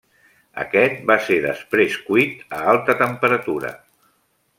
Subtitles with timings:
[0.61, 3.75] Aquest va ser després cuit a alta temperatura.